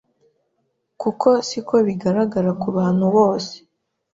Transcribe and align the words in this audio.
kuko 1.01 1.27
siko 1.47 1.75
bigaragara 1.87 2.51
ku 2.61 2.67
bantu 2.77 3.05
bose 3.15 3.53